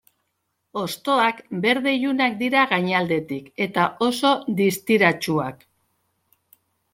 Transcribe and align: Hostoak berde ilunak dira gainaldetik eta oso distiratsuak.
Hostoak 0.83 1.41
berde 1.65 1.93
ilunak 1.97 2.39
dira 2.39 2.63
gainaldetik 2.71 3.53
eta 3.67 3.85
oso 4.07 4.33
distiratsuak. 4.63 5.63